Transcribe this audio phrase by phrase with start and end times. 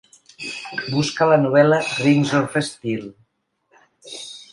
[0.93, 3.05] Busca la novel·la Rings of steel